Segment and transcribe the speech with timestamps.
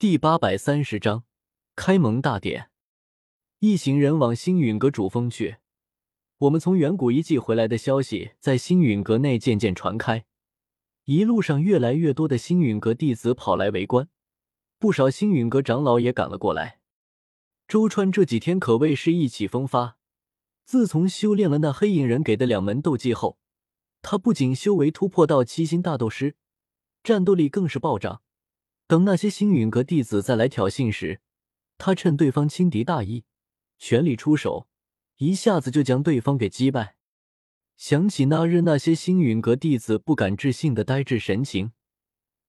[0.00, 1.24] 第八百三十章
[1.74, 2.70] 开蒙大典。
[3.58, 5.56] 一行人往星陨阁主峰去。
[6.38, 10.24] 我们从远古遗迹回来的消息在星陨阁内渐渐传开，
[11.06, 14.08] 一路上越来越多的星陨阁弟子跑来围观，
[14.78, 16.78] 不少星陨阁长老也赶了过来。
[17.66, 19.96] 周川这几天可谓是意气风发，
[20.64, 23.40] 自从修炼了那黑影人给的两门斗技后，
[24.00, 26.36] 他不仅修为突破到七星大斗师，
[27.02, 28.22] 战斗力更是暴涨。
[28.88, 31.20] 等那些星陨阁弟子再来挑衅时，
[31.76, 33.26] 他趁对方轻敌大意，
[33.76, 34.66] 全力出手，
[35.18, 36.96] 一下子就将对方给击败。
[37.76, 41.72] 想起那日那些星陨阁弟子不敢置信的呆滞神情，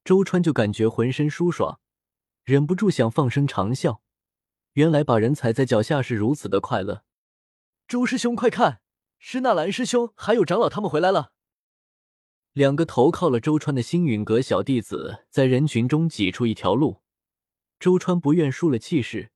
[0.02, 1.78] 周川就感觉浑身舒爽，
[2.44, 4.02] 忍不住想放声长笑。
[4.72, 7.04] 原来把人踩在脚下是如此的快乐。
[7.86, 8.80] 周师兄，快看，
[9.18, 11.32] 是纳兰师兄还有长老他们回来了。
[12.52, 17.00] 两个投靠了周川的星陨阁小弟子在人群中挤出一条路，
[17.78, 19.30] 周川不愿输了气势，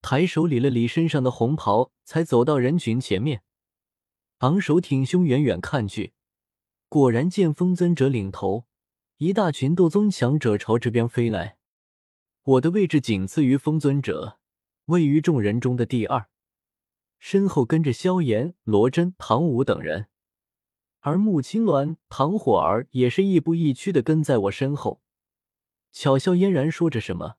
[0.00, 3.42] 抬手理了理身上的红袍，才走到人群前面，
[4.38, 6.14] 昂首挺胸，远远看去，
[6.88, 8.64] 果然见风尊者领头，
[9.18, 11.58] 一大群斗宗强者朝这边飞来。
[12.44, 14.38] 我的位置仅次于风尊者，
[14.86, 16.28] 位于众人中的第二，
[17.18, 20.08] 身后跟着萧炎、罗真、唐舞等人。
[21.08, 25.00] 而穆青鸾、唐火儿也是亦步亦趋的跟在我身后，
[25.90, 27.36] 巧笑嫣然说着什么。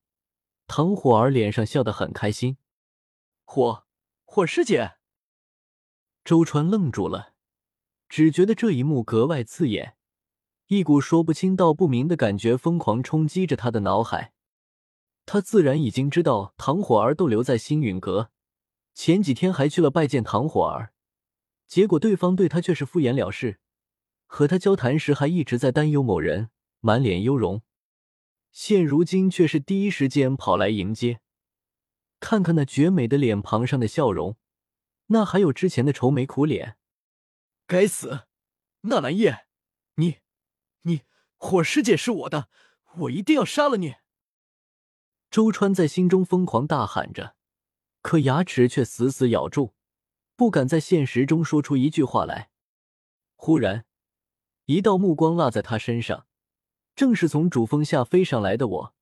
[0.66, 2.58] 唐火儿脸上笑得很开心。
[3.46, 3.86] 火
[4.26, 4.94] 火师姐，
[6.24, 7.34] 周川愣住了，
[8.08, 9.96] 只觉得这一幕格外刺眼，
[10.66, 14.34] 一股说不清道不明的感觉疯狂冲击着他的脑海。
[15.28, 18.32] 他自然已经知道唐火儿都留在星陨阁，
[18.96, 20.94] 前几天还去了拜见唐火儿。
[21.70, 23.60] 结果对方对他却是敷衍了事，
[24.26, 27.62] 和他交谈时还一直在担忧某人，满脸忧容。
[28.52, 31.22] 现如今却是第一时间跑来迎接，
[32.20, 34.36] 看看那绝美的脸庞上的笑容，
[35.08, 36.78] 那还有之前的愁眉苦脸。
[37.68, 38.22] 该死，
[38.82, 39.46] 纳兰叶，
[39.98, 40.18] 你，
[40.82, 41.04] 你
[41.38, 42.50] 火师姐是我的，
[43.02, 43.98] 我一定要杀了你！
[45.30, 47.36] 周川在心中疯狂大喊着，
[48.02, 49.76] 可牙齿却死死咬住。
[50.40, 52.50] 不敢在现实中说出一句话来。
[53.36, 53.86] 忽然，
[54.68, 56.28] 一道目光落在他身上，
[56.96, 58.96] 正是从主峰下飞上来的我。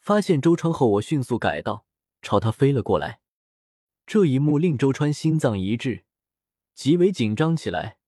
[0.00, 1.86] 发现周川后，我迅速改道，
[2.20, 3.20] 朝他飞了过来。
[4.06, 6.04] 这一幕令周川心脏一滞，
[6.74, 7.98] 极为紧张起来，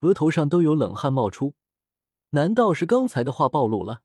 [0.00, 1.56] 额头上都有冷汗冒出。
[2.30, 4.00] 难道是刚才的话暴露了？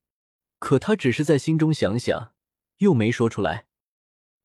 [0.59, 2.34] 可他只是在心中想想，
[2.80, 3.68] 又没说出来。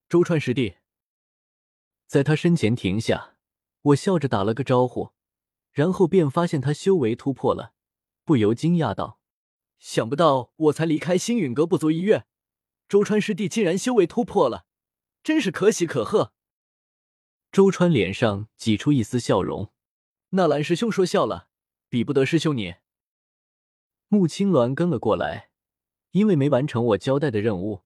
[0.08, 0.76] 周川师弟，
[2.06, 3.34] 在他身前停下。
[3.88, 5.12] 我笑着打了个招呼，
[5.72, 7.72] 然后便发现他修为突破了，
[8.24, 9.20] 不由惊讶道
[9.78, 12.26] ：“想不到我才离开星陨阁不足一月，
[12.88, 14.66] 周川师弟竟然修为突破了，
[15.22, 16.32] 真是可喜可贺。”
[17.50, 19.72] 周川脸上挤出一丝笑容
[20.30, 21.48] ：“纳兰师兄说笑了，
[21.88, 22.74] 比不得师兄你。”
[24.08, 25.50] 穆青鸾跟了过来，
[26.10, 27.84] 因为没完成我交代的任务，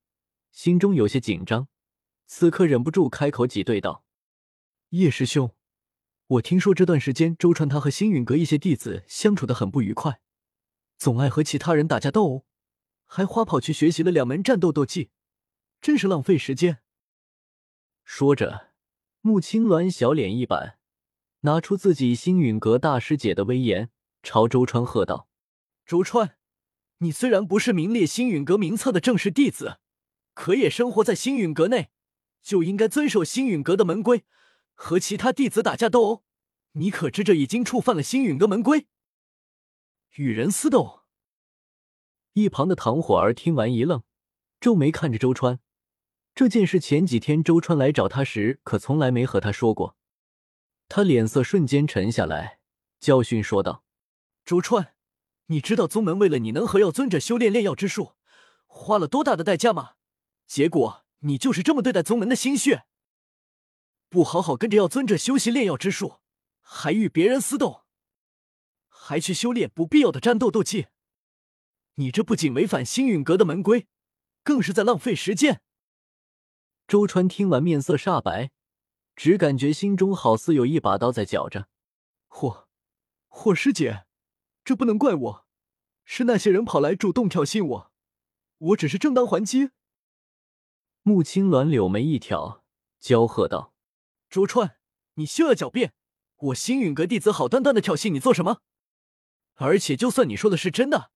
[0.50, 1.68] 心中有些紧张，
[2.26, 4.04] 此刻忍不住开口挤兑道
[4.90, 5.54] ：“叶师兄。”
[6.32, 10.20] 我听说这段时间周川他和星陨阁一些弟子相处的很不愉快，
[10.96, 12.46] 总爱和其他人打架斗殴，
[13.04, 15.10] 还花跑去学习了两门战斗斗技，
[15.82, 16.78] 真是浪费时间。
[18.04, 18.68] 说着，
[19.20, 20.78] 穆青鸾小脸一板，
[21.40, 23.90] 拿出自己星陨阁大师姐的威严，
[24.22, 25.28] 朝周川喝道
[25.84, 26.36] ：“周川，
[26.98, 29.80] 你虽然不是名列星陨阁名册的正式弟子，
[30.32, 31.90] 可也生活在星陨阁内，
[32.40, 34.24] 就应该遵守星陨阁的门规。”
[34.74, 36.24] 和其他弟子打架斗殴，
[36.72, 38.86] 你可知这已经触犯了星陨阁门规？
[40.16, 41.02] 与人私斗。
[42.32, 44.02] 一旁的唐火儿听完一愣，
[44.60, 45.60] 皱眉看着周川。
[46.34, 49.96] 这件事前几天周川来找他时，可从来没和他说过。
[50.88, 52.58] 他脸色瞬间沉下来，
[52.98, 53.84] 教训说道
[54.44, 54.94] ：“周川，
[55.46, 58.12] 你知道宗门为了你能和药尊者修炼炼药之术，
[58.66, 59.92] 花了多大的代价吗？
[60.46, 62.84] 结果你就是这么对待宗门的心血。”
[64.12, 66.18] 不好好跟着药尊者修习炼药之术，
[66.60, 67.86] 还与别人私斗，
[68.86, 70.88] 还去修炼不必要的战斗斗技，
[71.94, 73.86] 你这不仅违反星陨阁的门规，
[74.44, 75.62] 更是在浪费时间。
[76.86, 78.50] 周川听完面色煞白，
[79.16, 81.68] 只感觉心中好似有一把刀在绞着。
[82.26, 82.68] 霍，
[83.28, 84.04] 霍师姐，
[84.62, 85.46] 这不能怪我，
[86.04, 87.92] 是那些人跑来主动挑衅我，
[88.58, 89.70] 我只是正当还击。
[91.00, 92.62] 穆青鸾柳眉一挑，
[93.00, 93.71] 娇喝道。
[94.32, 94.78] 周川，
[95.16, 95.92] 你休要狡辩！
[96.36, 98.62] 我星陨阁弟子好端端的挑衅你做什么？
[99.56, 101.10] 而且就算你说的是真的，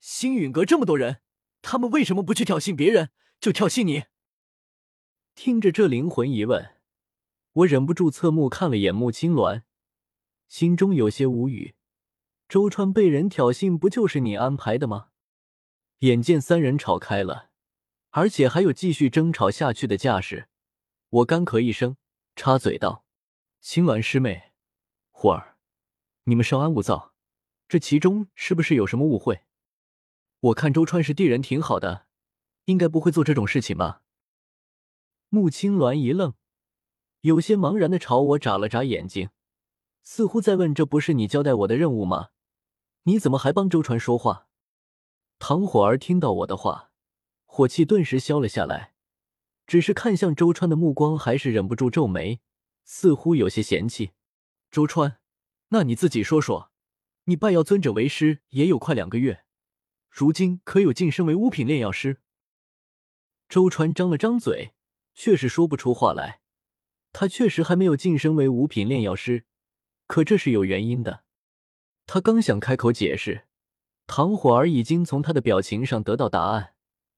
[0.00, 1.22] 星陨阁这么多人，
[1.62, 3.08] 他们为什么不去挑衅别人，
[3.40, 4.04] 就挑衅你。
[5.34, 6.76] 听着这灵魂疑问，
[7.54, 9.62] 我忍不住侧目看了眼穆青鸾，
[10.46, 11.74] 心中有些无语。
[12.50, 15.08] 周川被人挑衅，不就是你安排的吗？
[16.00, 17.48] 眼见三人吵开了，
[18.10, 20.50] 而且还有继续争吵下去的架势，
[21.08, 21.96] 我干咳一声，
[22.38, 23.04] 插嘴道
[23.60, 24.52] ：“青鸾师妹，
[25.10, 25.56] 虎儿，
[26.22, 27.12] 你们稍安勿躁，
[27.66, 29.42] 这其中是不是有什么误会？
[30.38, 32.06] 我看周川是地人，挺好的，
[32.66, 34.02] 应该不会做这种事情吧？”
[35.30, 36.34] 穆青鸾一愣，
[37.22, 39.30] 有些茫然的朝我眨了眨眼睛，
[40.04, 42.28] 似乎在问：“这不是你交代我的任务吗？
[43.02, 44.46] 你怎么还帮周川说话？”
[45.40, 46.92] 唐火儿听到我的话，
[47.46, 48.94] 火气顿时消了下来，
[49.68, 52.40] 只是看向周川的目光还是忍不住皱眉，
[52.84, 54.12] 似乎有些嫌弃。
[54.70, 55.18] 周川，
[55.68, 56.72] 那你自己说说，
[57.24, 59.44] 你拜药尊者为师也有快两个月，
[60.08, 62.22] 如今可有晋升为五品炼药师？
[63.46, 64.72] 周川张了张嘴，
[65.14, 66.40] 却是说不出话来。
[67.12, 69.44] 他确实还没有晋升为五品炼药师，
[70.06, 71.24] 可这是有原因的。
[72.06, 73.44] 他刚想开口解释。
[74.06, 76.72] 唐火儿已经从他的表情上得到答案，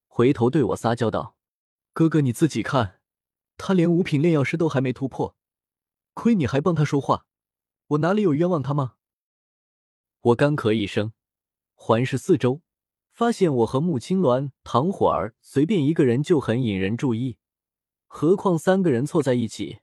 [0.09, 1.37] 回头对我撒娇道
[1.93, 3.01] ：“哥哥，你自己看，
[3.57, 5.35] 他连五品炼药师都还没突破，
[6.13, 7.25] 亏你还帮他说话，
[7.87, 8.95] 我哪里有冤枉他吗？”
[10.21, 11.11] 我干咳一声，
[11.75, 12.61] 环视四周，
[13.11, 17.37] 发现我和穆青鸾、唐火儿随便一个人就很引人注意，
[18.07, 19.79] 何况三个人凑在一起，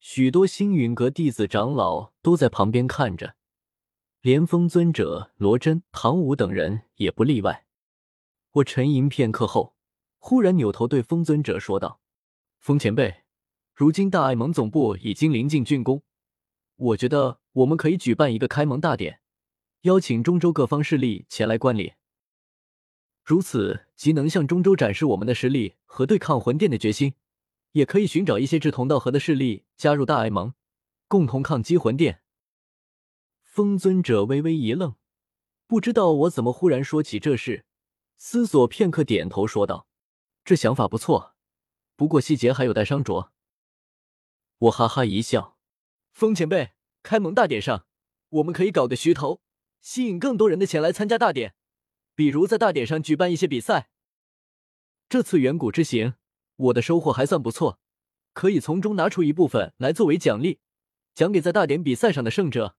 [0.00, 3.36] 许多星陨阁弟子长老都在旁边看着。
[4.22, 7.66] 连风尊者、罗真、唐武等人也不例外。
[8.52, 9.74] 我沉吟片刻后，
[10.24, 12.00] 忽然扭头对风尊者说道
[12.60, 13.24] ：“风前辈，
[13.74, 16.04] 如今大爱盟总部已经临近竣工，
[16.76, 19.18] 我觉得我们可以举办一个开盟大典，
[19.80, 21.94] 邀请中州各方势力前来观礼。
[23.24, 27.14] 如此，即能向中州展示我们的实力和对抗魂殿的决心，
[27.72, 30.54] 也可以寻找一些志同道合的势力加入大爱盟，
[31.08, 32.22] 共同抗击魂殿。”
[33.42, 34.94] 风尊者微微一愣，
[35.66, 37.66] 不知道我怎么忽然说起这事，
[38.16, 39.88] 思索片刻，点头说道
[40.44, 41.34] ：“这想法不错，
[41.96, 43.30] 不过细节还有待商酌。”
[44.58, 45.56] 我哈哈一笑
[46.12, 46.72] ：“风前辈，
[47.02, 47.86] 开盟大典上，
[48.28, 49.40] 我们可以搞个噱头，
[49.80, 51.54] 吸引更多人的前来参加大典，
[52.14, 53.90] 比如在大典上举办一些比赛。
[55.08, 56.14] 这次远古之行，
[56.56, 57.80] 我的收获还算不错，
[58.32, 60.60] 可以从中拿出一部分来作为奖励，
[61.14, 62.76] 奖给在大典比赛上的胜者。”